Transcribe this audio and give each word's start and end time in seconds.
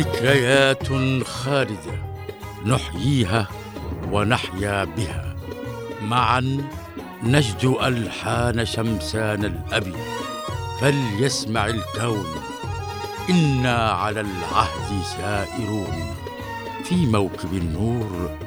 ذكريات 0.00 0.88
خالدة 1.24 1.92
نحييها 2.66 3.48
ونحيا 4.12 4.84
بها. 4.84 5.36
معا 6.02 6.58
نجد 7.22 7.76
ألحان 7.82 8.66
شمسان 8.66 9.44
الأبي. 9.44 9.94
فليسمع 10.80 11.66
الكون. 11.66 12.26
إنا 13.30 13.90
على 13.90 14.20
العهد 14.20 15.02
سائرون. 15.04 16.14
في 16.84 17.06
موكب 17.06 17.52
النور 17.52 18.38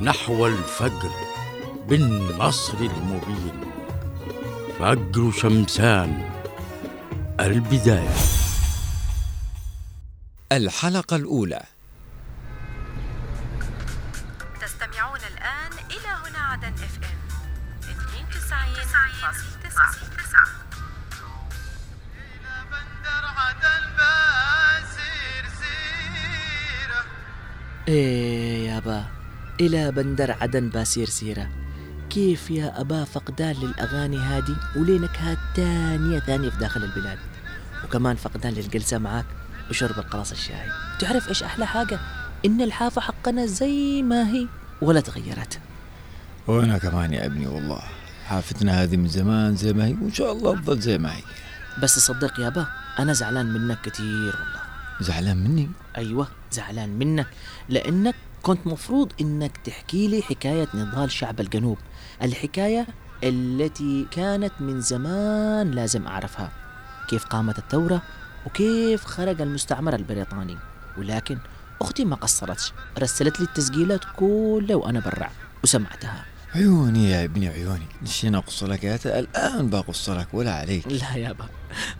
نحو 0.00 0.46
الفجر 0.46 1.10
بالنصر 1.88 2.78
المبين. 2.78 3.60
فجر 4.78 5.30
شمسان 5.30 6.30
البداية. 7.40 8.45
الحلقة 10.56 11.16
الأولى. 11.16 11.62
تستمعون 14.60 15.18
الآن 15.18 15.72
إلى 15.90 16.08
هنا 16.08 16.38
عدن 16.38 16.72
إف 16.72 16.98
إم. 17.04 17.26
92.9 17.82 19.06
إيه 27.88 28.68
يابا 28.68 29.04
إلى 29.60 29.92
بندر 29.92 30.36
عدن 30.40 30.68
باسير 30.68 31.06
سيرة. 31.08 31.48
كيف 32.10 32.50
يا 32.50 32.80
أبا 32.80 33.04
فقدان 33.04 33.56
للأغاني 33.56 34.18
هادي 34.18 34.56
ولينكهات 34.76 35.38
تانية 35.54 36.18
ثانية 36.18 36.50
في 36.50 36.56
داخل 36.56 36.84
البلاد؟ 36.84 37.18
وكمان 37.84 38.16
فقدان 38.16 38.52
للجلسة 38.52 38.98
معاك. 38.98 39.26
وشرب 39.70 39.98
القراص 39.98 40.32
الشاي. 40.32 40.68
تعرف 40.98 41.28
إيش 41.28 41.42
أحلى 41.42 41.66
حاجة؟ 41.66 41.98
إن 42.46 42.60
الحافة 42.60 43.00
حقنا 43.00 43.46
زي 43.46 44.02
ما 44.02 44.28
هي 44.28 44.46
ولا 44.82 45.00
تغيرت. 45.00 45.60
وأنا 46.46 46.78
كمان 46.78 47.12
يا 47.12 47.26
ابني 47.26 47.46
والله. 47.46 47.82
حافتنا 48.26 48.82
هذه 48.82 48.96
من 48.96 49.08
زمان 49.08 49.56
زي 49.56 49.72
ما 49.72 49.86
هي 49.86 49.92
وإن 49.92 50.12
شاء 50.12 50.32
الله 50.32 50.60
تظل 50.60 50.80
زي 50.80 50.98
ما 50.98 51.16
هي. 51.16 51.22
بس 51.82 51.98
صدق 51.98 52.40
يابا 52.40 52.66
أنا 52.98 53.12
زعلان 53.12 53.46
منك 53.46 53.80
كتير 53.80 54.36
والله. 54.36 54.60
زعلان 55.00 55.36
مني؟ 55.36 55.70
أيوة 55.96 56.28
زعلان 56.52 56.88
منك 56.88 57.26
لأنك 57.68 58.14
كنت 58.42 58.66
مفروض 58.66 59.12
إنك 59.20 59.56
تحكي 59.56 60.08
لي 60.08 60.22
حكاية 60.22 60.68
نضال 60.74 61.10
شعب 61.10 61.40
الجنوب. 61.40 61.78
الحكاية 62.22 62.86
التي 63.24 64.06
كانت 64.10 64.52
من 64.60 64.80
زمان 64.80 65.70
لازم 65.70 66.06
أعرفها. 66.06 66.52
كيف 67.08 67.24
قامت 67.24 67.58
الثورة؟ 67.58 68.02
وكيف 68.46 69.04
خرج 69.04 69.40
المستعمر 69.40 69.94
البريطاني. 69.94 70.58
ولكن 70.98 71.38
أختي 71.80 72.04
ما 72.04 72.16
قصرتش 72.16 72.72
رسلت 72.98 73.40
لي 73.40 73.46
التسجيلات 73.46 74.00
كلها 74.16 74.76
وأنا 74.76 75.00
برع 75.00 75.30
وسمعتها. 75.64 76.24
عيوني 76.54 77.10
يا 77.10 77.24
ابني 77.24 77.48
عيوني. 77.48 77.86
نسينا 78.02 78.38
أقص 78.38 78.62
لك 78.62 78.84
يا 78.84 78.98
الآن 79.04 79.70
بقص 79.70 80.10
لك 80.10 80.28
ولا 80.32 80.54
عليك. 80.54 80.86
لا 80.86 81.16
يابا 81.16 81.48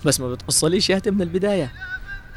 بس 0.04 0.20
ما 0.20 0.32
بتقصليش 0.32 0.90
ياتي 0.90 1.10
من 1.10 1.22
البداية؟ 1.22 1.72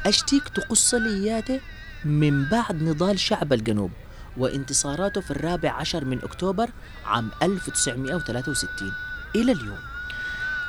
أشتيك 0.06 0.48
تقص 0.48 0.94
لي 0.94 1.26
ياتي 1.26 1.60
من 2.04 2.44
بعد 2.44 2.82
نضال 2.82 3.20
شعب 3.20 3.52
الجنوب 3.52 3.90
وانتصاراته 4.36 5.20
في 5.20 5.30
الرابع 5.30 5.72
عشر 5.72 6.04
من 6.04 6.18
أكتوبر 6.22 6.70
عام 7.06 7.30
1963 7.42 8.92
إلى 9.34 9.52
اليوم. 9.52 9.78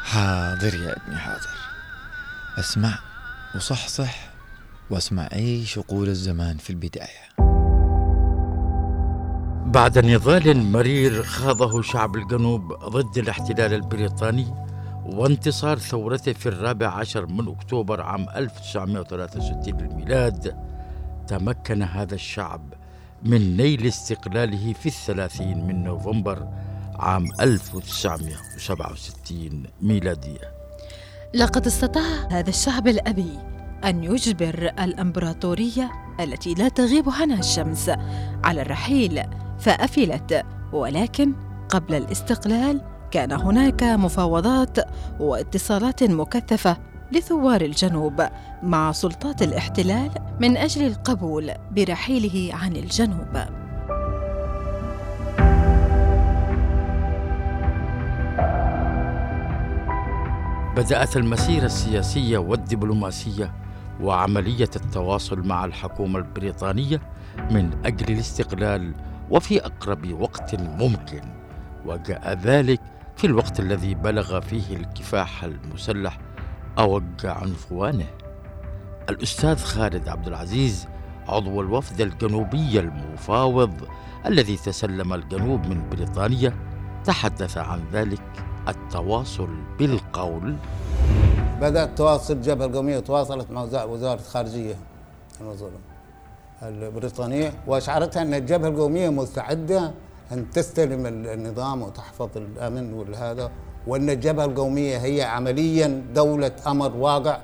حاضر 0.03 0.73
يا 0.75 0.97
ابني 0.97 1.17
حاضر. 1.17 1.57
أسمع. 2.59 3.10
وصحصح 3.55 4.31
وأسمع 4.89 5.29
أي 5.33 5.65
شقول 5.65 6.07
الزمان 6.07 6.57
في 6.57 6.69
البداية. 6.69 7.31
بعد 9.65 10.05
نضال 10.05 10.63
مرير 10.71 11.23
خاضه 11.23 11.81
شعب 11.81 12.15
الجنوب 12.15 12.73
ضد 12.73 13.17
الاحتلال 13.17 13.73
البريطاني 13.73 14.53
وانتصار 15.05 15.79
ثورته 15.79 16.33
في 16.33 16.49
الرابع 16.49 16.87
عشر 16.87 17.25
من 17.25 17.47
أكتوبر 17.47 18.01
عام 18.01 18.25
1963 18.35 19.77
للميلاد 19.77 20.55
تمكن 21.27 21.83
هذا 21.83 22.15
الشعب 22.15 22.73
من 23.23 23.57
نيل 23.57 23.87
استقلاله 23.87 24.73
في 24.73 24.85
الثلاثين 24.85 25.67
من 25.67 25.83
نوفمبر 25.83 26.47
عام 26.95 27.25
1967 27.41 29.63
ميلادية. 29.81 30.60
لقد 31.33 31.67
استطاع 31.67 32.27
هذا 32.31 32.49
الشعب 32.49 32.87
الأبي 32.87 33.39
أن 33.85 34.03
يجبر 34.03 34.71
الإمبراطورية 34.79 35.91
التي 36.19 36.53
لا 36.53 36.69
تغيب 36.69 37.09
عنها 37.09 37.39
الشمس 37.39 37.91
على 38.43 38.61
الرحيل 38.61 39.23
فأفلت. 39.59 40.45
ولكن 40.73 41.33
قبل 41.69 41.95
الاستقلال 41.95 42.81
كان 43.11 43.31
هناك 43.31 43.83
مفاوضات 43.83 44.77
واتصالات 45.19 46.03
مكثفة 46.03 46.77
لثوار 47.11 47.61
الجنوب 47.61 48.27
مع 48.63 48.91
سلطات 48.91 49.41
الاحتلال 49.41 50.09
من 50.39 50.57
أجل 50.57 50.87
القبول 50.87 51.51
برحيله 51.71 52.55
عن 52.55 52.75
الجنوب. 52.75 53.60
بدأت 60.75 61.17
المسيرة 61.17 61.65
السياسية 61.65 62.37
والدبلوماسية 62.37 63.53
وعملية 64.01 64.69
التواصل 64.75 65.47
مع 65.47 65.65
الحكومة 65.65 66.19
البريطانية 66.19 67.01
من 67.51 67.71
أجل 67.85 68.13
الاستقلال 68.13 68.93
وفي 69.29 69.65
أقرب 69.65 70.21
وقت 70.21 70.55
ممكن 70.55 71.21
وجاء 71.85 72.33
ذلك 72.33 72.81
في 73.15 73.27
الوقت 73.27 73.59
الذي 73.59 73.95
بلغ 73.95 74.39
فيه 74.39 74.75
الكفاح 74.75 75.43
المسلح 75.43 76.17
أوج 76.79 77.25
عنفوانه 77.25 78.07
الأستاذ 79.09 79.57
خالد 79.57 80.07
عبد 80.07 80.27
العزيز 80.27 80.87
عضو 81.27 81.61
الوفد 81.61 82.01
الجنوبي 82.01 82.79
المفاوض 82.79 83.87
الذي 84.25 84.57
تسلم 84.57 85.13
الجنوب 85.13 85.65
من 85.65 85.89
بريطانيا 85.89 86.53
تحدث 87.03 87.57
عن 87.57 87.81
ذلك. 87.93 88.50
التواصل 88.67 89.47
بالقول. 89.79 90.55
بدأت 91.61 91.97
تواصل 91.97 92.33
الجبهة 92.33 92.65
القومية 92.65 92.99
تواصلت 92.99 93.51
مع 93.51 93.63
وزا- 93.63 93.83
وزارة 93.83 94.19
الخارجية. 94.19 94.75
البريطانية 96.63 97.53
وأشعرتها 97.67 98.21
أن 98.21 98.33
الجبهة 98.33 98.69
القومية 98.69 99.09
مستعدة 99.09 99.91
أن 100.31 100.49
تستلم 100.49 101.05
ال- 101.05 101.27
النظام 101.27 101.81
وتحفظ 101.81 102.29
الأمن 102.35 102.93
والهذا 102.93 103.51
وأن 103.87 104.09
الجبهة 104.09 104.45
القومية 104.45 104.97
هي 104.97 105.21
عمليا 105.23 106.03
دولة 106.15 106.51
أمر 106.67 106.95
واقع 106.97 107.37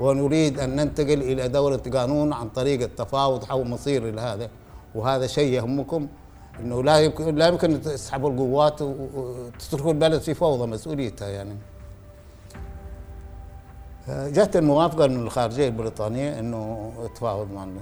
ونريد 0.00 0.60
أن 0.60 0.76
ننتقل 0.76 1.22
إلى 1.22 1.48
دولة 1.48 1.76
قانون 1.94 2.32
عن 2.32 2.48
طريق 2.48 2.82
التفاوض 2.82 3.44
حول 3.44 3.68
مصير 3.68 4.08
إلى 4.08 4.20
هذا. 4.20 4.48
وهذا 4.94 5.26
شيء 5.26 5.52
يهمكم. 5.52 6.06
إنه 6.62 6.82
لا 6.82 7.00
يمكن 7.00 7.34
لا 7.34 7.48
يمكن 7.48 7.80
تسحبوا 7.80 8.30
القوات 8.30 8.82
وتتركوا 8.82 9.92
البلد 9.92 10.20
في 10.20 10.34
فوضى 10.34 10.66
مسؤوليتها 10.66 11.28
يعني. 11.28 11.56
جت 14.08 14.56
الموافقة 14.56 15.06
من 15.06 15.16
الخارجية 15.22 15.66
البريطانية 15.68 16.38
إنه 16.38 16.92
تفاوض 17.14 17.50
معنا. 17.52 17.80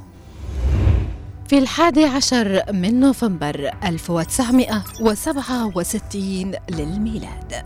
في 1.49 1.59
الحادي 1.59 2.05
عشر 2.05 2.63
من 2.73 3.01
نوفمبر 3.01 3.71
1967 3.85 6.53
للميلاد 6.71 7.65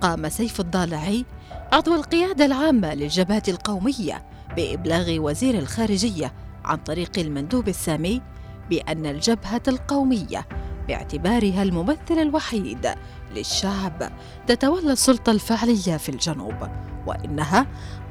قام 0.00 0.28
سيف 0.28 0.60
الضالعي 0.60 1.24
عضو 1.72 1.94
القيادة 1.94 2.44
العامة 2.44 2.94
للجبهة 2.94 3.42
القومية 3.48 4.22
بإبلاغ 4.56 5.18
وزير 5.18 5.58
الخارجية 5.58 6.32
عن 6.64 6.76
طريق 6.76 7.10
المندوب 7.18 7.68
السامي 7.68 8.22
بأن 8.70 9.06
الجبهة 9.06 9.62
القومية 9.68 10.46
باعتبارها 10.88 11.62
الممثل 11.62 12.18
الوحيد 12.18 12.94
للشعب 13.34 14.10
تتولى 14.46 14.92
السلطة 14.92 15.32
الفعلية 15.32 15.96
في 15.96 16.08
الجنوب 16.08 16.68
وإنها 17.06 17.66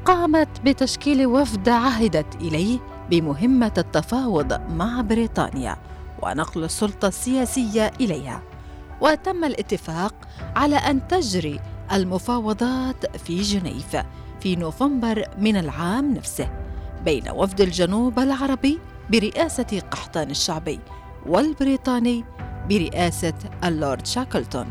قامت 0.05 0.61
بتشكيل 0.63 1.25
وفد 1.25 1.69
عهدت 1.69 2.35
إليه 2.35 2.79
بمهمة 3.09 3.73
التفاوض 3.77 4.61
مع 4.71 5.01
بريطانيا 5.01 5.77
ونقل 6.23 6.63
السلطة 6.63 7.07
السياسية 7.07 7.91
إليها. 8.01 8.41
وتم 9.01 9.43
الاتفاق 9.43 10.13
على 10.55 10.75
أن 10.75 11.07
تجري 11.07 11.59
المفاوضات 11.91 13.17
في 13.17 13.41
جنيف 13.41 13.97
في 14.39 14.55
نوفمبر 14.55 15.25
من 15.37 15.57
العام 15.57 16.13
نفسه 16.13 16.49
بين 17.05 17.29
وفد 17.29 17.61
الجنوب 17.61 18.19
العربي 18.19 18.79
برئاسة 19.09 19.81
قحطان 19.91 20.31
الشعبي 20.31 20.79
والبريطاني 21.25 22.25
برئاسة 22.69 23.33
اللورد 23.63 24.07
شاكلتون. 24.07 24.67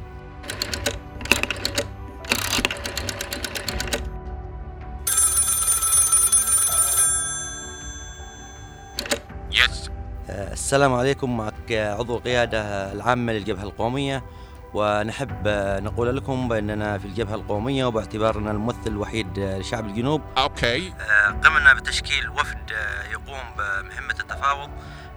السلام 10.29 10.95
عليكم. 10.95 11.37
معك 11.37 11.73
عضو 11.73 12.17
القيادة 12.17 12.93
العامة 12.93 13.33
للجبهة 13.33 13.63
القومية. 13.63 14.25
ونحب 14.75 15.49
نقول 15.83 16.17
لكم 16.17 16.49
بأننا 16.49 16.99
في 16.99 17.05
الجبهة 17.05 17.35
القومية 17.35 17.85
وباعتبارنا 17.85 18.51
الممثل 18.51 18.87
الوحيد 18.87 19.39
لشعب 19.39 19.87
الجنوب 19.87 20.23
Okay. 20.37 20.65
آه، 21.01 21.31
قمنا 21.45 21.75
بتشكيل 21.75 22.29
وفد 22.29 22.73
آه، 22.73 23.11
يقوم 23.13 23.41
بمهمة 23.59 24.15
التفاوض 24.21 24.71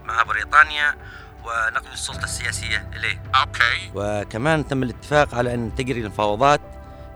مع 0.06 0.24
بريطانيا 0.24 0.96
ونقل 1.46 1.94
السلطة 1.94 2.24
السياسية 2.24 2.90
إليه 2.96 3.22
Okay. 3.44 3.92
وكمان 3.96 4.68
تم 4.68 4.84
الاتفاق 4.84 5.36
على 5.36 5.54
أن 5.54 5.76
تجري 5.76 6.02
المفاوضات 6.02 6.62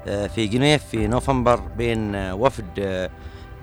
آه، 0.08 0.28
في 0.28 0.48
جنيف 0.48 0.86
في 0.86 1.08
نوفمبر 1.08 1.56
بين 1.60 2.16
وفد 2.16 2.80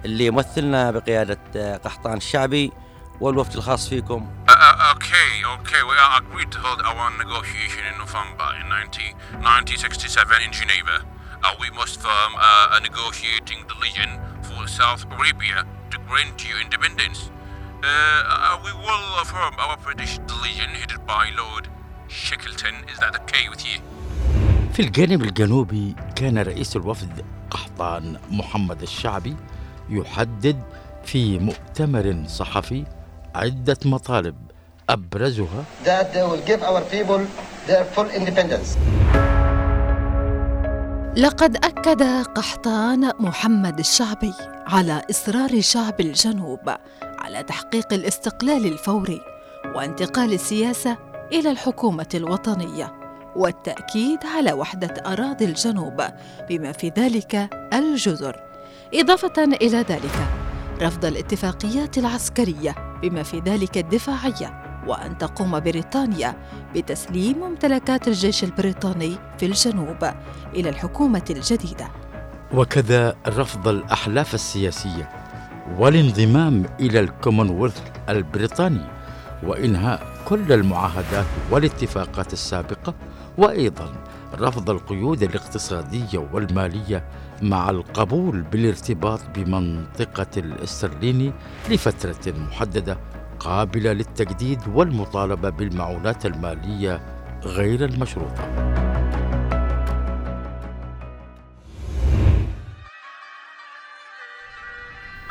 اللي 0.04 0.26
يمثلنا 0.26 0.90
بقيادة 0.90 1.76
قحطان 1.76 2.16
الشعبي 2.16 2.72
والوفد 3.20 3.56
الخاص 3.56 3.88
فيكم 3.88 4.26
Uh, 4.48 4.52
uh, 4.52 4.94
okay, 4.94 5.30
okay. 5.56 5.80
We 5.90 5.96
are 6.04 6.12
agreed 6.22 6.50
to 6.52 6.58
hold 6.64 6.80
our 6.90 7.06
negotiation 7.22 7.82
in 7.90 7.94
November 7.98 8.48
in 8.60 8.68
90, 8.68 9.14
1967 9.42 10.42
in 10.46 10.52
Geneva. 10.52 10.96
Uh, 11.44 11.54
we 11.60 11.68
must 11.78 12.00
form 12.00 12.32
uh, 12.36 12.76
a 12.76 12.80
negotiating 12.80 13.58
delegation 13.70 14.10
for 14.42 14.60
South 14.66 15.02
Arabia 15.16 15.58
to 15.92 15.96
grant 16.08 16.38
you 16.48 16.54
independence. 16.64 17.30
Uh, 17.82 17.86
uh, 17.86 18.58
we 18.64 18.72
will 18.84 19.24
form 19.32 19.54
our 19.64 19.76
British 19.86 20.18
delegation 20.30 20.70
headed 20.80 21.02
by 21.06 21.24
Lord 21.42 21.64
Shackleton. 22.08 22.74
Is 22.92 22.98
that 23.02 23.14
okay 23.22 23.44
with 23.52 23.62
you? 23.68 23.78
في 24.72 24.82
الجانب 24.82 25.22
الجنوبي 25.22 25.94
كان 26.16 26.38
رئيس 26.38 26.76
الوفد 26.76 27.24
قحطان 27.50 28.18
محمد 28.30 28.82
الشعبي 28.82 29.36
يحدد 29.88 30.62
في 31.04 31.38
مؤتمر 31.38 32.24
صحفي 32.26 32.84
عدة 33.34 33.76
مطالب 33.84 34.34
أبرزها 34.90 35.64
that 35.84 36.12
they 36.12 36.22
will 36.22 36.42
give 36.50 36.62
our 36.62 36.80
people 36.80 37.20
their 37.69 37.84
full 37.94 38.08
independence. 38.10 38.78
لقد 41.16 41.56
أكد 41.56 42.02
قحطان 42.36 43.12
محمد 43.20 43.78
الشعبي 43.78 44.32
على 44.66 45.02
إصرار 45.10 45.60
شعب 45.60 46.00
الجنوب 46.00 46.70
على 47.02 47.42
تحقيق 47.42 47.92
الاستقلال 47.92 48.66
الفوري 48.66 49.20
وانتقال 49.75 50.32
السياسة 50.32 50.96
إلى 51.32 51.50
الحكومة 51.50 52.08
الوطنية 52.14 52.92
والتأكيد 53.36 54.19
على 54.36 54.52
وحدة 54.52 54.94
أراضي 55.06 55.44
الجنوب 55.44 56.02
بما 56.48 56.72
في 56.72 56.92
ذلك 56.98 57.48
الجزر 57.72 58.36
إضافة 58.94 59.44
إلى 59.44 59.78
ذلك 59.80 60.47
رفض 60.82 61.04
الاتفاقيات 61.04 61.98
العسكرية 61.98 62.75
بما 63.02 63.22
في 63.22 63.40
ذلك 63.40 63.78
الدفاعية 63.78 64.62
وأن 64.86 65.19
تقوم 65.19 65.60
بريطانيا 65.60 66.36
بتسليم 66.75 67.38
ممتلكات 67.38 68.08
الجيش 68.08 68.44
البريطاني 68.44 69.16
في 69.38 69.46
الجنوب 69.46 70.10
إلى 70.54 70.69
الحكومة 70.69 71.25
الجديدة. 71.30 71.88
وكذا 72.54 73.14
رفض 73.28 73.69
الأحلاف 73.69 74.34
السياسية 74.34 75.08
والانضمام 75.78 76.64
إلى 76.80 77.00
الكومنولث 77.00 77.82
البريطاني 78.08 78.84
وإنهاء 79.42 80.06
كل 80.25 80.52
المعاهدات 80.52 81.26
والاتفاقات 81.50 82.32
السابقة 82.32 82.94
وأيضا 83.38 83.92
رفض 84.40 84.70
القيود 84.70 85.23
الاقتصادية 85.23 86.29
والمالية 86.32 87.05
مع 87.43 87.70
القبول 87.70 88.43
بالارتباط 88.43 89.20
بمنطقة 89.35 90.26
الإسترليني 90.37 91.32
لفترة 91.70 92.32
محددة 92.32 92.99
قابلة 93.40 93.93
للتجديد 93.93 94.61
والمطالبة 94.75 95.50
بالمعونات 95.50 96.26
المالية 96.26 97.00
غير 97.44 97.85
المشروطة. 97.85 98.69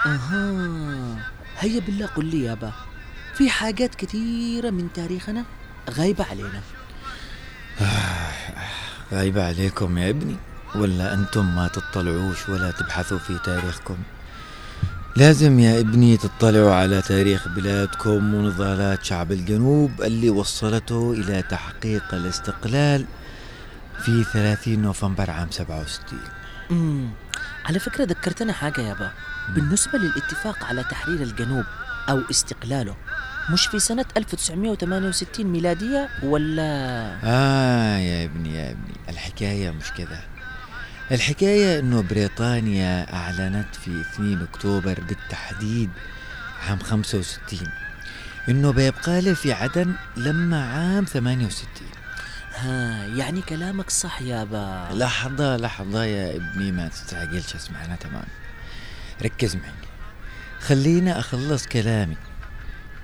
أها 0.05 1.27
هيا 1.59 1.79
بالله 1.79 2.05
قل 2.05 2.25
لي 2.25 2.43
يابا 2.43 2.71
في 3.33 3.49
حاجات 3.49 3.95
كثيرة 3.95 4.69
من 4.69 4.93
تاريخنا 4.93 5.45
غايبة 5.89 6.23
علينا. 6.23 6.61
غايبة 9.13 9.47
عليكم 9.47 9.97
يا 9.97 10.09
ابني 10.09 10.35
ولا 10.75 11.13
أنتم 11.13 11.55
ما 11.55 11.67
تطلعوش 11.67 12.49
ولا 12.49 12.71
تبحثوا 12.71 13.17
في 13.17 13.37
تاريخكم؟ 13.43 13.97
لازم 15.15 15.59
يا 15.59 15.79
ابني 15.79 16.17
تطلعوا 16.17 16.73
على 16.73 17.01
تاريخ 17.01 17.47
بلادكم 17.47 18.33
ونضالات 18.33 19.03
شعب 19.03 19.31
الجنوب 19.31 20.01
اللي 20.01 20.29
وصلته 20.29 21.13
إلى 21.13 21.41
تحقيق 21.41 22.13
الاستقلال 22.13 23.05
في 23.99 24.23
30 24.23 24.79
نوفمبر 24.79 25.31
عام 25.31 25.51
67 25.51 26.19
أمم 26.71 27.09
على 27.65 27.79
فكرة 27.79 28.03
ذكرتنا 28.05 28.53
حاجة 28.53 28.81
يابا. 28.81 29.11
بالنسبة 29.55 29.97
للاتفاق 29.99 30.63
على 30.65 30.83
تحرير 30.83 31.21
الجنوب 31.21 31.65
أو 32.09 32.21
استقلاله 32.31 32.95
مش 33.49 33.67
في 33.67 33.79
سنة 33.79 34.05
1968 34.17 35.45
ميلادية 35.45 36.09
ولا؟ 36.23 36.63
آه 37.23 37.97
يا 37.97 38.25
ابني 38.25 38.55
يا 38.55 38.71
ابني 38.71 38.93
الحكاية 39.09 39.71
مش 39.71 39.91
كذا 39.97 40.19
الحكاية 41.11 41.79
إنه 41.79 42.01
بريطانيا 42.01 43.13
أعلنت 43.13 43.75
في 43.75 44.01
2 44.13 44.41
أكتوبر 44.41 44.99
بالتحديد 45.07 45.89
عام 46.67 46.79
65 46.79 47.59
إنه 48.49 48.71
بيبقى 48.71 49.21
له 49.21 49.33
في 49.33 49.53
عدن 49.53 49.93
لما 50.17 50.63
عام 50.73 51.05
68 51.05 51.67
ها 52.55 53.05
يعني 53.05 53.41
كلامك 53.41 53.89
صح 53.89 54.21
يابا 54.21 54.87
لحظة 54.93 55.57
لحظة 55.57 56.03
يا 56.03 56.35
ابني 56.35 56.71
ما 56.71 56.87
تستعجلش 56.87 57.55
اسمعنا 57.55 57.95
تمام. 57.95 58.23
ركز 59.23 59.55
معي. 59.55 59.71
خلينا 60.59 61.19
أخلص 61.19 61.67
كلامي. 61.67 62.17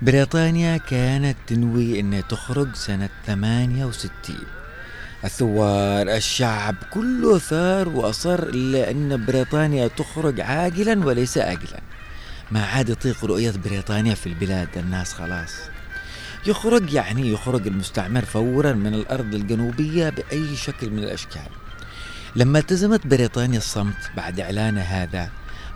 بريطانيا 0.04 0.76
كانت 0.76 1.36
تنوي 1.46 2.00
أنها 2.00 2.20
تخرج 2.20 2.74
سنة 2.74 3.08
68 3.26 4.36
الثوار 5.24 6.08
الشعب 6.16 6.74
كله 6.90 7.38
ثار 7.38 7.88
وأصر 7.88 8.42
إلا 8.42 8.90
أن 8.90 9.24
بريطانيا 9.26 9.88
تخرج 9.88 10.40
عاجلا 10.40 11.06
وليس 11.06 11.38
آجلا. 11.38 11.80
ما 12.50 12.64
عاد 12.64 12.88
يطيق 12.88 13.24
رؤية 13.24 13.52
بريطانيا 13.64 14.14
في 14.14 14.26
البلاد 14.26 14.68
الناس 14.76 15.12
خلاص. 15.12 15.52
يخرج 16.46 16.92
يعني 16.92 17.32
يخرج 17.32 17.66
المستعمر 17.66 18.24
فورا 18.24 18.72
من 18.72 18.94
الأرض 18.94 19.34
الجنوبية 19.34 20.08
بأي 20.08 20.56
شكل 20.56 20.90
من 20.90 20.98
الأشكال. 20.98 21.48
لما 22.36 22.58
التزمت 22.58 23.06
بريطانيا 23.06 23.58
الصمت 23.58 24.10
بعد 24.16 24.40
إعلان 24.40 24.78
هذا 24.78 25.30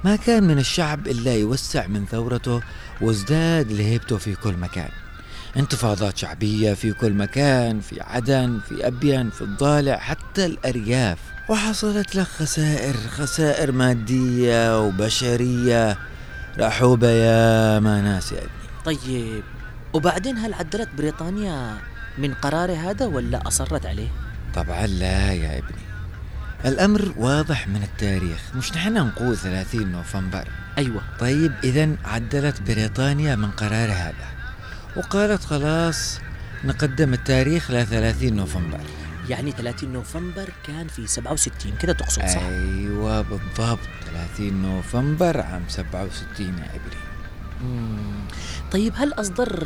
ما 0.05 0.17
كان 0.17 0.45
من 0.45 0.59
الشعب 0.59 1.07
إلا 1.07 1.35
يوسع 1.35 1.87
من 1.87 2.07
ثورته 2.07 2.63
وازداد 3.01 3.73
لهيبته 3.73 4.17
في 4.17 4.35
كل 4.35 4.53
مكان. 4.53 4.91
انتفاضات 5.57 6.19
شعبية 6.19 6.75
في 6.75 6.93
كل 6.93 7.13
مكان 7.13 7.81
في 7.81 8.01
عدن 8.01 8.61
في 8.69 8.87
أبين 8.87 9.31
في 9.31 9.43
الضالع 9.43 9.97
حتى 9.97 10.47
الأرياف. 10.47 11.19
وحصلت 11.49 12.15
له 12.17 12.25
خسائر 12.25 12.95
خسائر 12.95 13.73
مادية 13.73 14.87
وبشرية. 14.87 15.99
رحوبة 16.59 17.09
يا 17.09 17.79
ما 17.79 18.01
ناس 18.01 18.33
يا 18.33 18.39
ابني 18.39 18.69
طيب 18.85 19.43
وبعدين 19.93 20.39
هل 20.39 20.55
عدلت 20.55 20.89
بريطانيا 20.99 21.79
من 22.19 22.35
قرارها 22.35 22.91
هذا 22.91 23.07
ولا 23.07 23.49
أصرت 23.49 23.87
عليه؟ 23.87 24.09
طبعا 24.55 24.87
لا 24.87 25.33
يا 25.33 25.59
ابني. 25.59 25.88
الأمر 26.65 27.13
واضح 27.17 27.69
من 27.69 27.83
التاريخ. 27.83 28.41
مش 28.55 28.73
نحن 28.73 28.93
نقول 28.95 29.37
30 29.37 29.93
نوفمبر؟ 29.93 30.49
أيوة. 30.79 31.03
طيب 31.21 31.53
إذا 31.65 31.97
عدلت 32.05 32.63
بريطانيا 32.63 33.37
من 33.37 33.51
قرار 33.51 33.93
هذا 33.93 34.29
وقالت 34.97 35.45
خلاص 35.45 36.21
نقدم 36.65 37.15
التاريخ 37.15 37.71
ل 37.71 37.87
30 37.87 38.33
نوفمبر. 38.37 38.81
يعني 39.29 39.53
30 39.53 39.93
نوفمبر 39.93 40.49
كان 40.67 40.89
في 40.89 41.07
67 41.07 41.77
كده 41.77 41.93
تقصد 41.93 42.23
صح؟ 42.23 42.43
أيوة 42.43 43.23
بالضبط. 43.23 43.79
30 44.37 44.63
نوفمبر 44.63 45.41
عام 45.41 45.63
67 45.69 46.47
يا 46.59 46.81
مم. 47.63 48.21
طيب 48.73 48.93
هل 48.97 49.13
أصدر 49.13 49.63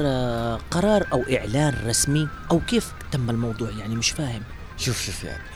قرار 0.71 1.07
أو 1.13 1.25
إعلان 1.33 1.75
رسمي؟ 1.87 2.29
أو 2.51 2.61
كيف 2.61 2.93
تم 3.13 3.31
الموضوع؟ 3.31 3.71
يعني 3.71 3.97
مش 3.97 4.11
فاهم. 4.11 4.43
شوف 4.77 5.03
شوف 5.03 5.25
يا 5.25 5.31
ابني 5.35 5.52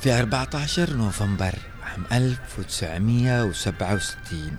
في 0.00 0.18
14 0.18 0.96
نوفمبر 0.96 1.54
عام 1.82 2.04
1967 2.12 4.56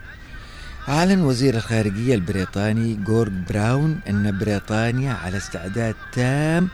أعلن 0.89 1.21
وزير 1.21 1.55
الخارجية 1.55 2.15
البريطاني 2.15 2.93
جورج 2.93 3.31
براون 3.49 3.99
أن 4.09 4.37
بريطانيا 4.37 5.13
على 5.13 5.37
استعداد 5.37 5.95
تام 6.13 6.69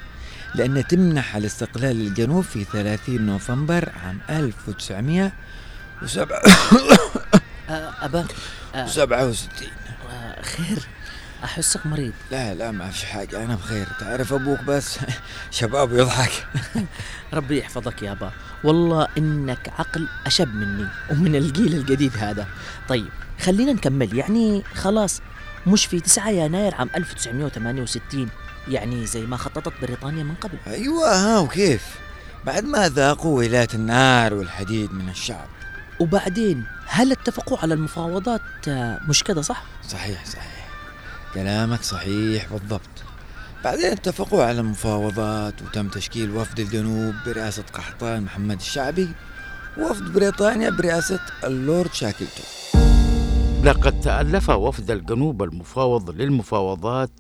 لأن 0.56 0.88
تمنح 0.88 1.36
الاستقلال 1.36 1.96
للجنوب 1.96 2.44
في 2.44 2.64
30 2.64 3.22
نوفمبر 3.22 3.90
عام 4.06 4.20
1967 4.30 6.28
آه، 7.70 7.94
أبا 8.02 8.26
آه، 8.76 8.86
آه، 10.10 10.42
خير. 10.42 10.80
أحسك 11.44 11.86
مريض. 11.86 12.14
لا 12.32 12.54
لا 12.54 12.72
ما 12.72 12.90
في 12.90 13.06
حاجة 13.06 13.44
أنا 13.44 13.56
بخير. 13.56 13.88
تعرف 14.00 14.34
أبوك 14.34 14.64
بس 14.64 15.00
شباب 15.52 15.94
يضحك. 15.94 16.48
ربي 17.34 17.60
يحفظك 17.60 18.02
يابا 18.04 18.32
والله 18.64 19.08
إنك 19.18 19.74
عقل 19.80 20.08
أشب 20.26 20.56
مني 20.56 20.88
ومن 21.12 21.36
الجيل 21.36 21.74
الجديد 21.74 22.18
هذا. 22.18 22.48
طيب 22.90 23.10
خلينا 23.42 23.74
نكمل. 23.74 24.18
يعني 24.18 24.64
خلاص 24.76 25.22
مش 25.68 25.86
في 25.86 26.00
9 26.00 26.30
يناير 26.30 26.76
عام 26.76 26.90
1968 26.96 28.30
يعني 28.68 29.06
زي 29.06 29.22
ما 29.22 29.38
خططت 29.38 29.74
بريطانيا 29.82 30.24
من 30.24 30.36
قبل. 30.36 30.58
أيوة 30.68 31.16
ها 31.16 31.40
وكيف؟ 31.40 31.96
بعد 32.46 32.64
ما 32.64 32.90
ذاقوا 32.90 33.38
ولاية 33.38 33.68
النار 33.74 34.34
والحديد 34.34 34.94
من 34.94 35.10
الشعب؟ 35.10 35.48
وبعدين 36.00 36.64
هل 36.88 37.12
اتفقوا 37.12 37.58
على 37.58 37.74
المفاوضات؟ 37.74 38.42
آه، 38.68 39.00
مش 39.08 39.24
كده 39.24 39.42
صح؟ 39.42 39.64
صحيح 39.90 40.26
صحيح. 40.26 40.57
كلامك 41.34 41.84
صحيح 41.84 42.54
بالضبط. 42.54 42.82
بعدين 43.64 43.86
اتفقوا 43.86 44.44
على 44.44 44.62
مفاوضات 44.62 45.62
وتم 45.62 45.88
تشكيل 45.88 46.32
وفد 46.32 46.60
الجنوب 46.60 47.16
برئاسة 47.26 47.64
قحطان 47.74 48.24
محمد 48.24 48.60
الشعبي 48.60 49.10
ووفد 49.78 50.14
بريطانيا 50.14 50.70
برئاسة 50.70 51.20
اللورد 51.44 51.94
شاكلتون. 51.94 52.46
لقد 53.64 54.00
تألف 54.00 54.50
وفد 54.50 54.92
الجنوب 54.92 55.44
المفاوض 55.44 56.10
للمفاوضات 56.10 57.12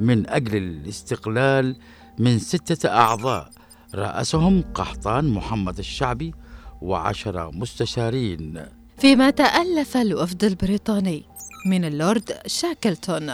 من 0.00 0.30
أجل 0.30 0.56
الاستقلال 0.56 1.76
من 2.18 2.38
ستة 2.38 2.88
أعضاء. 2.88 3.50
رأسهم 3.94 4.64
قحطان 4.74 5.28
محمد 5.28 5.78
الشعبي 5.78 6.34
وعشرة 6.80 7.50
مستشارين. 7.54 8.66
فيما 8.98 9.30
تألف 9.30 9.96
الوفد 9.96 10.44
البريطاني 10.44 11.24
من 11.66 11.84
اللورد 11.84 12.38
شاكلتون 12.46 13.32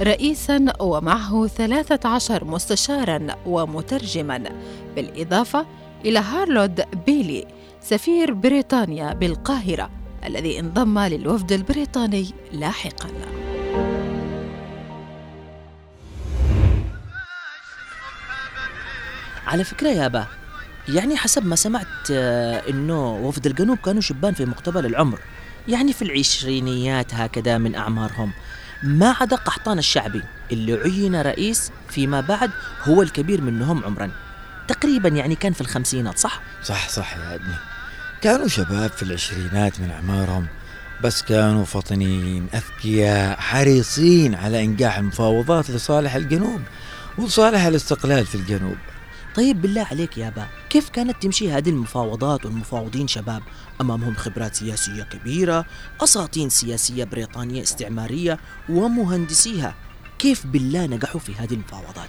رئيسا 0.00 0.72
ومعه 0.80 1.46
13 1.46 2.44
مستشارا 2.44 3.26
ومترجما. 3.46 4.42
بالإضافة 4.96 5.66
إلى 6.04 6.18
هارولد 6.18 6.84
بيلي 7.06 7.46
سفير 7.80 8.32
بريطانيا 8.32 9.14
بالقاهرة 9.14 9.90
الذي 10.24 10.60
انضم 10.60 10.98
للوفد 10.98 11.52
البريطاني 11.52 12.30
لاحقا. 12.52 13.10
على 19.46 19.64
فكرة 19.64 19.88
يابا 19.88 20.26
يعني 20.88 21.16
حسب 21.16 21.46
ما 21.46 21.56
سمعت 21.56 22.10
آه، 22.12 22.70
إنه 22.70 23.16
وفد 23.16 23.46
الجنوب 23.46 23.78
كانوا 23.78 24.00
شبان 24.00 24.34
في 24.34 24.44
مقتبل 24.44 24.86
العمر. 24.86 25.18
يعني 25.68 25.92
في 25.92 26.02
العشرينيات 26.02 27.14
هكذا 27.14 27.58
من 27.58 27.74
أعمارهم. 27.74 28.32
ما 28.82 29.16
عدا 29.20 29.36
قحطان 29.36 29.78
الشعبي 29.78 30.22
اللي 30.52 30.72
عين 30.72 31.20
رئيس 31.20 31.70
فيما 31.88 32.20
بعد 32.20 32.50
هو 32.82 33.02
الكبير 33.02 33.40
منهم 33.40 33.84
عمرا. 33.84 34.10
تقريبا 34.68 35.08
يعني 35.08 35.34
كان 35.34 35.52
في 35.52 35.60
الخمسينات 35.60 36.18
صح؟ 36.18 36.40
صح 36.64 36.88
صح 36.88 37.16
يا 37.16 37.34
ابني. 37.34 37.54
كانوا 38.22 38.48
شباب 38.48 38.90
في 38.90 39.02
العشرينات 39.02 39.80
من 39.80 39.90
أعمارهم 39.90 40.46
بس 41.04 41.22
كانوا 41.22 41.64
فطنين 41.64 42.46
أذكياء 42.54 43.40
حريصين 43.40 44.34
على 44.34 44.64
إنجاح 44.64 44.98
المفاوضات 44.98 45.70
لصالح 45.70 46.14
الجنوب 46.14 46.60
ولصالح 47.18 47.62
الاستقلال 47.62 48.26
في 48.26 48.34
الجنوب. 48.34 48.76
طيب 49.36 49.62
بالله 49.62 49.86
عليك 49.90 50.18
يابا 50.18 50.46
كيف 50.70 50.88
كانت 50.88 51.22
تمشي 51.22 51.52
هذه 51.52 51.68
المفاوضات 51.68 52.46
والمفاوضين 52.46 53.08
شباب؟ 53.08 53.42
أمامهم 53.80 54.14
خبرات 54.14 54.54
سياسية 54.54 55.02
كبيرة 55.02 55.64
أساطين 56.00 56.48
سياسية 56.48 57.04
بريطانية 57.04 57.62
استعمارية 57.62 58.38
ومهندسيها. 58.68 59.74
كيف 60.18 60.46
بالله 60.46 60.86
نجحوا 60.86 61.20
في 61.20 61.34
هذه 61.34 61.54
المفاوضات؟ 61.54 62.08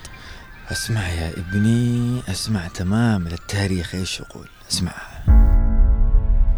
أسمع 0.72 1.10
يا 1.10 1.34
ابني 1.38 2.22
أسمع 2.28 2.68
تمام 2.68 3.28
للتاريخ. 3.28 3.96
إيش 3.96 4.20
يقول؟ 4.20 4.48
أسمع. 4.72 4.94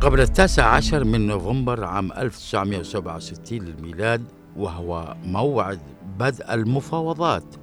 قبل 0.02 0.22
التاسع 0.22 0.66
عشر 0.66 1.04
من 1.04 1.28
نوفمبر 1.28 1.84
عام 1.84 2.12
1967 2.12 3.60
للميلاد 3.60 4.24
وهو 4.56 5.16
موعد 5.24 5.80
بدء 6.20 6.54
المفاوضات 6.54 7.56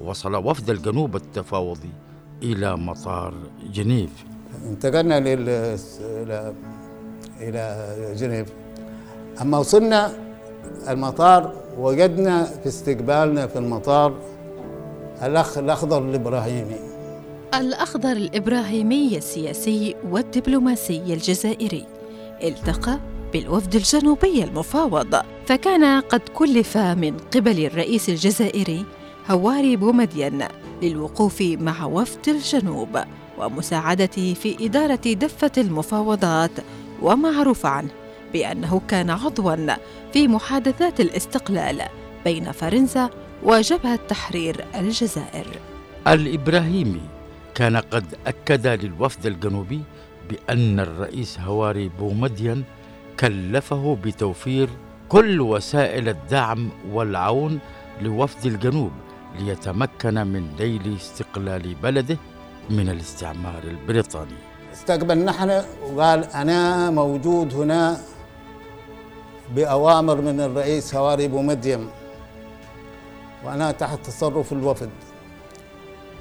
وصل 0.00 0.34
وفد 0.34 0.70
الجنوب 0.70 1.16
التفاوضي 1.16 1.92
إلى 2.42 2.76
مطار 2.76 3.34
جنيف. 3.72 4.10
انتقلنا 4.68 5.20
لل 5.20 5.48
إلى 6.00 6.54
إلى 7.40 7.86
جنيف. 8.16 8.48
أما 9.40 9.58
وصلنا 9.58 10.12
المطار 10.88 11.52
وجدنا 11.78 12.44
في 12.44 12.66
استقبالنا 12.66 13.46
في 13.46 13.58
المطار 13.58 14.14
الاخ 15.22 15.58
الأخضر 15.58 16.08
الإبراهيمي. 16.08 16.76
الأخضر 17.54 18.12
الإبراهيمي 18.12 19.16
السياسي 19.16 19.94
والدبلوماسي 20.10 21.14
الجزائري. 21.14 21.86
التقى 22.42 22.98
بالوفد 23.32 23.74
الجنوبي 23.74 24.44
المفاوض. 24.44 25.16
فكان 25.46 26.00
قد 26.00 26.20
كلف 26.34 26.76
من 26.76 27.16
قبل 27.16 27.66
الرئيس 27.66 28.08
الجزائري 28.08 28.84
هواري 29.30 29.76
بومدين. 29.76 30.44
للوقوف 30.82 31.42
مع 31.42 31.84
وفد 31.84 32.28
الجنوب 32.28 32.98
ومساعدته 33.38 34.34
في 34.34 34.66
إدارة 34.66 35.12
دفة 35.12 35.52
المفاوضات 35.58 36.50
ومعروف 37.02 37.66
عنه 37.66 37.90
بأنه 38.32 38.80
كان 38.88 39.10
عضواً 39.10 39.76
في 40.12 40.28
محادثات 40.28 41.00
الاستقلال 41.00 41.82
بين 42.24 42.52
فرنسا 42.52 43.10
وجبهة 43.42 43.98
تحرير 44.08 44.64
الجزائر. 44.74 45.46
الإبراهيمي 46.06 47.00
كان 47.54 47.76
قد 47.76 48.14
أكد 48.26 48.66
للوفد 48.66 49.26
الجنوبي 49.26 49.80
بأن 50.30 50.80
الرئيس 50.80 51.38
هواري 51.40 51.88
بومدين 51.88 52.64
كلفه 53.20 53.98
بتوفير 54.04 54.68
كل 55.08 55.40
وسائل 55.40 56.08
الدعم 56.08 56.68
والعون 56.92 57.58
لوفد 58.02 58.46
الجنوب 58.46 58.92
ليتمكن 59.38 60.14
من 60.14 60.56
نيل 60.60 60.96
استقلال 60.96 61.74
بلده 61.74 62.16
من 62.70 62.88
الاستعمار 62.88 63.62
البريطاني. 63.64 64.36
استقبل 64.72 65.18
نحن 65.18 65.62
وقال 65.92 66.24
أنا 66.24 66.90
موجود 66.90 67.54
هنا 67.54 67.98
بأوامر 69.54 70.20
من 70.20 70.40
الرئيس 70.40 70.94
هواري 70.94 71.28
بومدين 71.28 71.88
وأنا 73.44 73.72
تحت 73.72 74.06
تصرف 74.06 74.52
الوفد. 74.52 74.90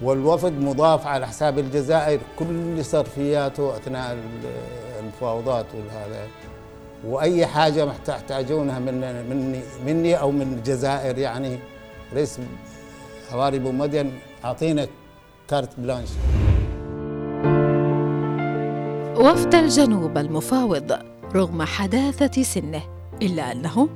والوفد 0.01 0.53
مضاف 0.53 1.07
على 1.07 1.27
حساب 1.27 1.59
الجزائر 1.59 2.19
كل 2.39 2.85
صرفياته 2.85 3.75
أثناء 3.77 4.17
المفاوضات 4.99 5.65
والهذا 5.75 6.27
وأي 7.07 7.45
حاجة 7.45 7.91
تحتاجونها 8.05 8.79
من 8.79 9.25
مني 9.29 9.61
مني 9.85 10.19
أو 10.19 10.31
من 10.31 10.53
الجزائر 10.53 11.17
يعني 11.17 11.59
رئيس 13.31 13.39
هواري 13.39 13.59
بومدين 13.59 14.11
اعطينا 14.45 14.87
كارت 15.47 15.79
بلانش. 15.79 16.09
وفد 19.17 19.55
الجنوب 19.55 20.17
المفاوض 20.17 20.91
رغم 21.35 21.61
حداثة 21.63 22.43
سنه 22.43 22.81
إلا 23.21 23.51
أنه 23.51 23.89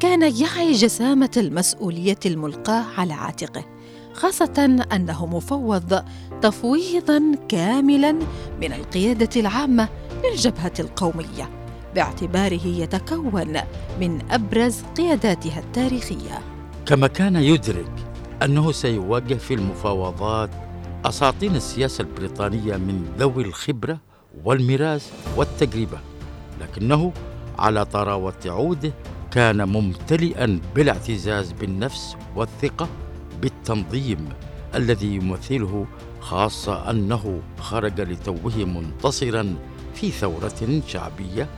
كان 0.00 0.22
يعي 0.22 0.72
جسامة 0.72 1.30
المسؤولية 1.36 2.18
الملقاة 2.26 2.84
على 2.98 3.12
عاتقه 3.12 3.64
خاصة 4.12 4.84
أنه 4.92 5.26
مفوض 5.26 6.04
تفويضا 6.42 7.22
كاملا 7.48 8.12
من 8.60 8.72
القيادة 8.72 9.40
العامة 9.40 9.88
للجبهة 10.24 10.72
القومية 10.80 11.50
باعتباره 11.94 12.66
يتكون 12.66 13.56
من 14.00 14.30
أبرز 14.30 14.82
قياداتها 14.96 15.58
التاريخية. 15.58 16.38
كما 16.86 17.06
كان 17.06 17.36
يدرك 17.36 18.11
أنه 18.44 18.72
سيواجه 18.72 19.34
في 19.34 19.54
المفاوضات 19.54 20.50
أساطين 21.04 21.56
السياسة 21.56 22.02
البريطانية 22.02 22.76
من 22.76 23.12
ذوي 23.18 23.42
الخبرة 23.42 23.98
والميراث 24.44 25.12
والتجربة 25.36 25.98
لكنه 26.60 27.12
على 27.58 27.84
طراوة 27.84 28.34
عوده 28.46 28.92
كان 29.30 29.68
ممتلئا 29.68 30.60
بالاعتزاز 30.74 31.52
بالنفس 31.52 32.16
والثقة 32.36 32.88
بالتنظيم 33.42 34.28
الذي 34.74 35.14
يمثله 35.14 35.86
خاصة 36.20 36.90
أنه 36.90 37.40
خرج 37.60 38.00
لتوه 38.00 38.56
منتصرا 38.56 39.56
في 39.94 40.10
ثورة 40.10 40.80
شعبية 40.88 41.48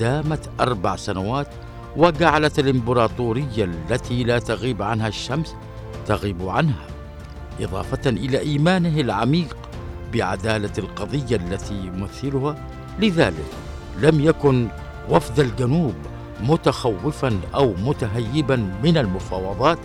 دامت 0.00 0.50
أربع 0.60 0.96
سنوات 0.96 1.48
وجعلت 1.96 2.58
الإمبراطورية 2.58 3.64
التي 3.64 4.24
لا 4.24 4.38
تغيب 4.38 4.82
عنها 4.82 5.08
الشمس 5.08 5.54
تغيب 6.06 6.48
عنها 6.48 6.86
إضافة 7.60 8.10
إلى 8.10 8.38
إيمانه 8.38 9.00
العميق 9.00 9.56
بعدالة 10.12 10.72
القضية 10.78 11.36
التي 11.36 11.74
يمثلها. 11.74 12.56
لذلك 12.98 13.52
لم 14.00 14.20
يكن 14.20 14.68
وفد 15.10 15.40
الجنوب 15.40 15.94
متخوفا 16.40 17.40
أو 17.54 17.74
متهيبا 17.74 18.56
من 18.56 18.98
المفاوضات 18.98 19.78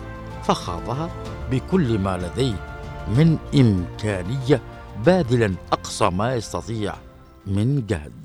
فخاضها 0.44 1.10
بكل 1.50 1.98
ما 1.98 2.18
لديه 2.18 2.78
من 3.08 3.38
إمكانية 3.54 4.60
باذلا 5.06 5.54
أقصى 5.72 6.10
ما 6.10 6.34
يستطيع 6.34 6.94
من 7.46 7.86
جهد. 7.86 8.21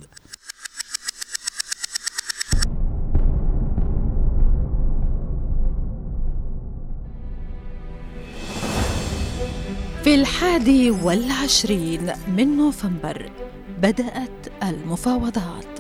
الحادي 10.18 10.92
والعشرين 10.92 12.12
من 12.28 12.58
نوفمبر 12.58 13.32
بدأت 13.82 14.48
المفاوضات. 14.64 15.80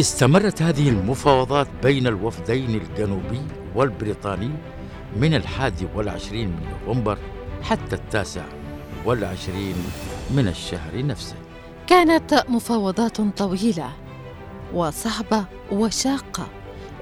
استمرت 0.00 0.62
هذه 0.62 0.88
المفاوضات 0.88 1.68
بين 1.82 2.06
الوفدين 2.06 2.74
الجنوبي 2.74 3.40
والبريطاني 3.74 4.50
من 5.16 5.34
الحادي 5.34 5.86
والعشرين 5.94 6.48
من 6.48 6.66
نوفمبر 6.86 7.18
حتى 7.62 7.96
التاسع 7.96 8.44
والعشرين 9.04 9.76
من 10.30 10.48
الشهر 10.48 11.06
نفسه. 11.06 11.36
كانت 11.86 12.44
مفاوضات 12.48 13.20
طويلة 13.20 13.92
وصعبة 14.74 15.44
وشاقة. 15.72 16.46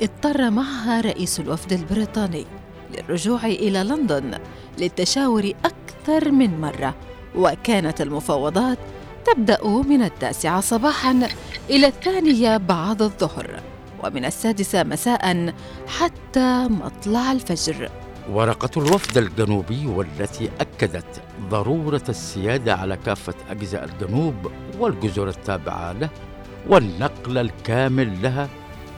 اضطر 0.02 0.50
معها 0.50 1.00
رئيس 1.00 1.40
الوفد 1.40 1.73
البريطاني 1.73 2.47
للرجوع 2.94 3.47
إلى 3.47 3.85
لندن 3.85 4.38
للتشاور 4.78 5.52
أكثر 6.04 6.30
من 6.30 6.61
مرة 6.61 6.94
وكانت 7.37 8.00
المفاوضات 8.00 8.78
تبدأ 9.26 9.66
من 9.66 10.02
التاسعة 10.02 10.61
صباحاً 10.61 11.28
إلى 11.70 11.87
الثانية 11.87 12.56
بعد 12.56 13.02
الظهر 13.02 13.61
ومن 14.04 14.25
السادسة 14.25 14.82
مساء 14.82 15.54
حتى 15.87 16.68
مطلع 16.70 17.32
الفجر. 17.32 17.90
ورقة 18.30 18.70
الوفد 18.76 19.18
الجنوبي 19.18 19.87
والتي 19.87 20.50
أكدت 20.61 21.23
ضرورة 21.50 22.04
السيادة 22.08 22.75
على 22.75 22.96
كافة 22.96 23.34
أجزاء 23.50 23.84
الجنوب 23.84 24.52
والجزر 24.78 25.28
التابعة 25.28 25.92
له 25.92 26.08
والنقل 26.68 27.38
الكامل 27.38 28.23
لها 28.23 28.49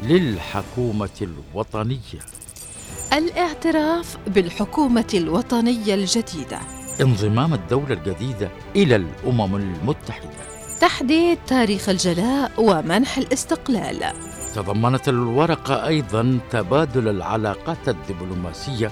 للحكومة 0.03 1.29
الوطنية. 1.55 2.21
الاعتراف 3.13 4.17
بالحكومة 4.27 5.11
الوطنية 5.15 5.95
الجديدة. 5.95 6.86
انضمام 7.01 7.55
الدولة 7.55 7.93
الجديدة 7.93 8.51
إلى 8.77 8.97
الأمم 8.97 9.57
المتحدة. 9.57 10.31
تحديد 10.81 11.39
تاريخ 11.47 11.89
الجلاء 11.89 12.53
ومنح 12.59 13.19
الاستقلال. 13.19 14.13
تضمنت 14.55 15.09
الورقة 15.09 15.87
أيضا 15.87 16.39
تبادل 16.51 17.09
العلاقات 17.09 17.89
الدبلوماسية 17.89 18.91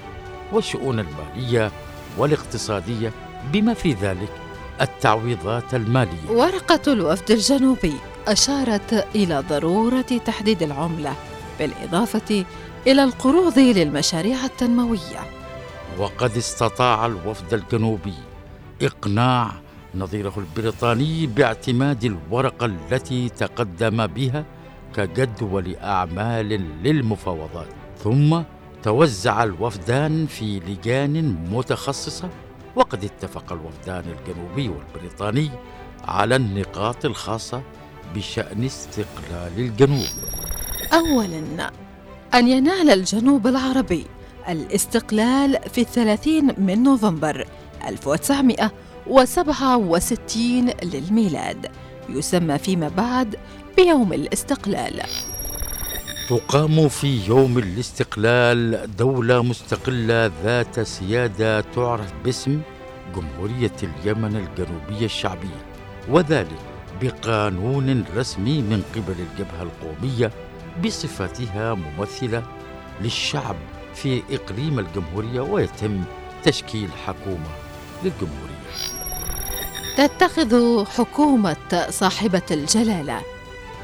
والشؤون 0.53 0.99
المالية 0.99 1.73
والاقتصادية 2.19 3.13
بما 3.53 3.75
في 3.75 3.93
ذلك 3.93 4.31
التعويضات 4.81 5.75
المالية. 5.75 6.31
ورقة 6.31 6.93
الوفد 6.93 7.31
الجنوبي 7.31 7.95
أشارت 8.29 9.07
إلى 9.15 9.45
ضرورة 9.49 10.21
تحديد 10.27 10.63
العملة 10.63 11.15
بالإضافة 11.59 12.45
إلى 12.87 13.05
القروض 13.05 13.59
للمشاريع 13.59 14.45
التنموية. 14.45 15.34
وقد 15.99 16.37
استطاع 16.37 17.07
الوفد 17.07 17.55
الجنوبي 17.55 18.15
إقناع 18.83 19.53
نظيره 19.95 20.33
البريطاني 20.37 21.27
باعتماد 21.27 22.05
الورقة 22.05 22.67
التي 22.67 23.29
تقدم 23.29 24.07
بها 24.07 24.45
كجدول 24.97 25.77
أعمال 25.77 26.49
للمفاوضات. 26.83 27.67
ثم 27.99 28.43
توزع 28.83 29.45
الوفدان 29.45 30.27
في 30.27 30.61
لجان 30.61 31.37
متخصصة 31.51 32.29
وقد 32.77 33.05
اتفق 33.05 33.53
الوفدان 33.53 34.05
الجنوبي 34.05 34.69
والبريطاني 34.69 35.51
على 36.05 36.37
النقاط 36.37 37.05
الخاصة 37.05 37.63
بشأن 38.15 38.65
استقلال 38.65 39.53
الجنوب. 39.59 40.07
أولاً 40.93 41.71
أن 42.35 42.49
ينال 42.49 42.91
الجنوب 42.91 43.47
العربي. 43.47 44.07
الاستقلال 44.49 45.59
في 45.73 45.81
الثلاثين 45.81 46.55
من 46.59 46.83
نوفمبر 46.83 47.47
1967 47.89 50.71
للميلاد. 50.83 51.67
يسمى 52.09 52.59
فيما 52.59 52.89
بعد 52.89 53.37
بيوم 53.77 54.13
الاستقلال. 54.13 55.03
تقام 56.29 56.89
في 56.89 57.27
يوم 57.27 57.59
الاستقلال 57.59 58.91
دولة 58.97 59.43
مستقلة 59.43 60.31
ذات 60.45 60.81
سيادة 60.81 61.61
تعرف 61.61 62.13
باسم 62.25 62.61
جمهورية 63.17 63.73
اليمن 63.83 64.37
الجنوبية 64.37 65.05
الشعبية 65.05 65.65
وذلك 66.09 66.59
بقانون 67.03 68.05
رسمي 68.17 68.63
من 68.63 68.83
قبل 68.95 69.15
الجبهة 69.21 69.63
القومية 69.63 70.31
بصفتها 70.85 71.75
ممثلة 71.75 72.43
للشعب 73.01 73.57
في 73.95 74.23
إقليم 74.31 74.79
الجمهورية 74.79 75.41
ويتم 75.41 76.05
تشكيل 76.45 76.89
حكومة 77.07 77.49
للجمهورية. 78.05 78.55
تتخذ 79.97 80.85
حكومة 80.85 81.87
صاحبة 81.91 82.43
الجلالة 82.51 83.21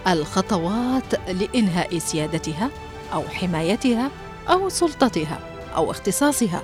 الخطوات 0.09 1.15
لإنهاء 1.29 1.99
سيادتها 1.99 2.71
أو 3.13 3.23
حمايتها 3.23 4.11
أو 4.49 4.69
سلطتها 4.69 5.39
أو 5.77 5.91
اختصاصها 5.91 6.63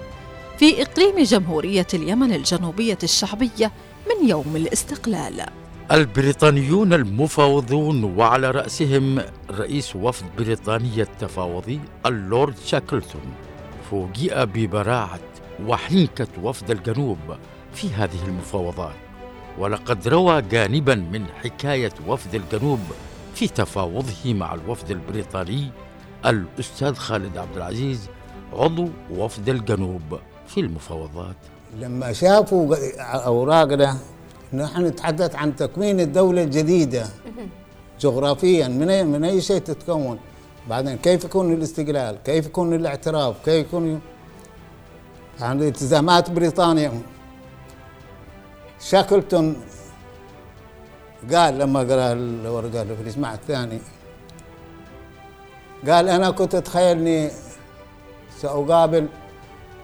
في 0.58 0.82
إقليم 0.82 1.22
جمهورية 1.22 1.86
اليمن 1.94 2.32
الجنوبية 2.32 2.98
الشعبية 3.02 3.72
من 4.06 4.28
يوم 4.28 4.56
الاستقلال. 4.56 5.46
البريطانيون 5.92 6.92
المفاوضون 6.92 8.04
وعلى 8.04 8.50
رأسهم 8.50 9.22
رئيس 9.50 9.96
وفد 9.96 10.24
بريطانيا 10.38 11.02
التفاوضي 11.02 11.80
اللورد 12.06 12.54
شاكلتون 12.64 13.34
فوجئ 13.90 14.46
ببراعة 14.46 15.20
وحنكة 15.66 16.26
وفد 16.42 16.70
الجنوب 16.70 17.18
في 17.74 17.88
هذه 17.88 18.24
المفاوضات. 18.26 18.94
ولقد 19.58 20.08
روى 20.08 20.42
جانبا 20.42 20.94
من 20.94 21.26
حكاية 21.26 21.92
وفد 22.06 22.34
الجنوب 22.34 22.80
في 23.34 23.48
تفاوضه 23.48 24.34
مع 24.34 24.54
الوفد 24.54 24.90
البريطاني 24.90 25.70
الأستاذ 26.26 26.94
خالد 26.94 27.36
عبد 27.38 27.56
العزيز 27.56 28.08
عضو 28.52 28.88
وفد 29.10 29.48
الجنوب 29.48 30.18
في 30.46 30.60
المفاوضات. 30.60 31.36
لما 31.80 32.12
شافوا 32.12 32.76
أوراقنا 33.26 33.98
نحن 34.56 34.84
نتحدث 34.84 35.34
عن 35.34 35.56
تكوين 35.56 36.00
الدولة 36.00 36.42
الجديدة. 36.42 37.06
جغرافيا 38.00 38.68
من 38.68 38.90
أي 38.90 39.04
من 39.04 39.24
أي 39.24 39.40
شيء 39.40 39.58
تتكون؟ 39.58 40.18
بعدين 40.68 40.96
كيف 40.96 41.24
يكون 41.24 41.52
الاستقلال؟ 41.52 42.18
كيف 42.24 42.46
يكون 42.46 42.74
الاعتراف؟ 42.74 43.34
كيف 43.44 43.66
يكون 43.66 44.00
يعني 45.40 45.68
التزامات 45.68 46.30
بريطانيا؟ 46.30 46.92
شاكلتون 48.80 49.56
قال 51.32 51.58
لما 51.58 51.80
قرأ 51.80 52.12
الورقة 52.12 52.82
اللي 52.82 52.96
في 52.96 53.02
الإجماع 53.02 53.34
الثاني 53.34 53.78
قال 55.88 56.08
أنا 56.08 56.30
كنت 56.30 56.54
اتخيل 56.54 56.98
اني 56.98 57.30
سأقابل 58.40 59.06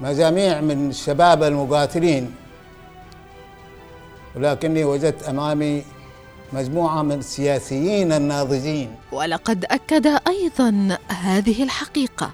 مجاميع 0.01 0.61
من 0.61 0.89
الشباب 0.91 1.43
المقاتلين. 1.43 2.35
ولكني 4.37 4.85
وجدت 4.85 5.23
أمامي 5.23 5.85
مجموعة 6.53 7.03
من 7.03 7.19
السياسيين 7.19 8.13
الناضجين. 8.13 8.97
ولقد 9.13 9.65
أكد 9.65 10.07
أيضا 10.07 10.99
هذه 11.09 11.63
الحقيقة. 11.63 12.31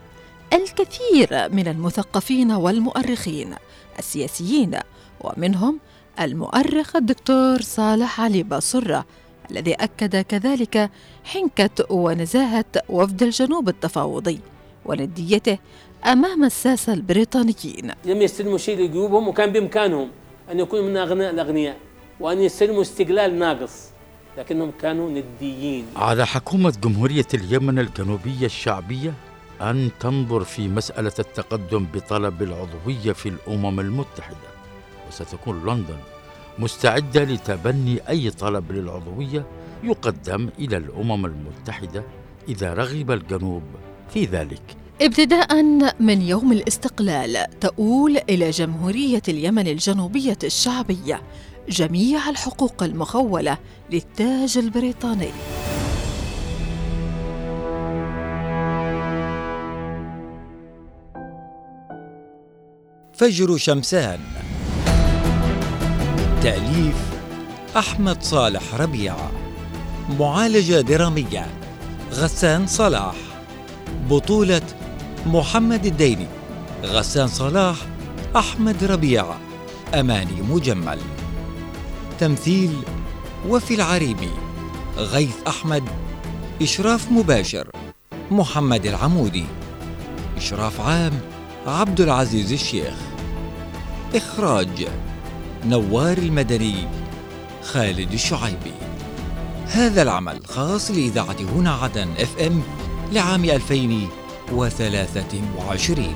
الكثير 0.52 1.48
من 1.52 1.68
المثقفين 1.68 2.52
والمؤرخين 2.52 3.54
السياسيين 3.98 4.78
ومنهم 5.20 5.78
المؤرخ 6.20 6.96
الدكتور 6.96 7.62
صالح 7.62 8.20
علي 8.20 8.42
باصرة 8.42 9.04
الذي 9.50 9.74
أكد 9.74 10.16
كذلك 10.16 10.90
حنكة 11.24 11.87
ونزاهة 11.90 12.64
وفد 12.88 13.22
الجنوب 13.22 13.68
التفاوضي 13.68 14.40
ونديته 14.84 15.58
أمام 16.06 16.44
الساسة 16.44 16.92
البريطانيين. 16.92 17.92
لم 18.04 18.22
يستلموا 18.22 18.58
شيء 18.58 18.78
لجيوبهم 18.78 19.28
وكان 19.28 19.52
بإمكانهم 19.52 20.08
أن 20.52 20.61
يكونوا 20.61 20.84
من 20.84 20.96
أغنياء 20.96 21.30
الأغنياء. 21.30 21.76
وأن 22.20 22.42
يستلموا 22.42 22.83
استقلال 22.83 23.38
ناقص 23.38 23.88
لكنهم 24.38 24.72
كانوا 24.83 25.11
نديين. 25.11 25.87
على 25.96 26.26
حكومة 26.26 26.74
جمهورية 26.85 27.26
اليمن 27.35 27.78
الجنوبية 27.78 28.46
الشعبية 28.46 29.14
أن 29.61 29.90
تنظر 30.00 30.44
في 30.44 30.68
مسألة 30.68 31.12
التقدم 31.18 31.87
بطلب 31.94 32.42
العضوية 32.42 33.12
في 33.12 33.28
الأمم 33.28 33.81
المتحدة. 33.81 34.48
وستكون 35.09 35.66
لندن 35.66 35.98
مستعدة 36.59 37.24
لتبني 37.24 38.09
أي 38.09 38.31
طلب 38.31 38.72
للعضوية 38.72 39.46
يقدم 39.85 40.48
إلى 40.59 40.76
الأمم 40.76 41.26
المتحدة 41.26 42.04
إذا 42.48 42.74
رغب 42.74 43.11
الجنوب 43.11 43.62
في 44.11 44.24
ذلك. 44.24 44.62
ابتداء 45.02 45.62
من 46.00 46.22
يوم 46.22 46.52
الاستقلال 46.52 47.59
تؤول 47.61 48.16
إلى 48.28 48.50
جمهورية 48.50 49.22
اليمن 49.28 49.68
الجنوبية 49.68 50.38
الشعبية 50.44 51.22
جميع 51.68 52.31
الحقوق 52.31 52.83
المخولة 52.83 53.59
للتاج 53.90 54.59
البريطاني. 54.59 55.31
فجر 63.12 63.57
شمسان. 63.57 64.18
تأليف 66.42 67.09
أحمد 67.76 68.22
صالح 68.22 68.74
ربيعة 68.74 69.33
معالجة 70.20 70.81
درامية 70.81 71.46
غسان 72.12 72.66
صلاح. 72.66 73.16
بطولة 74.11 74.62
محمد 75.26 75.87
الديني 75.87 76.26
غسان 76.85 77.28
صلاح 77.28 77.76
أحمد 78.37 78.85
ربيعة 78.85 79.38
أماني 79.94 80.42
مجمل. 80.42 80.98
تمثيل 82.18 82.76
وفي 83.48 83.74
العريبي 83.74 84.31
غيث 84.96 85.37
أحمد 85.48 85.85
إشراف 86.62 87.12
مباشر 87.12 87.68
محمد 88.31 88.87
العمودي 88.87 89.44
إشراف 90.37 90.81
عام 90.81 91.20
عبد 91.66 92.00
العزيز 92.00 92.52
الشيخ 92.52 92.94
إخراج 94.14 94.88
نوار 95.64 96.18
المدني 96.18 96.88
خالد 97.62 98.12
الشعيبي. 98.12 98.72
هذا 99.66 100.02
العمل 100.02 100.46
خاص 100.46 100.90
لإذاعة 100.90 101.37
هنا 101.40 101.72
عدن 101.72 102.09
اف 102.18 102.38
ام 102.38 102.62
لعام 103.12 103.44
2023 103.44 106.14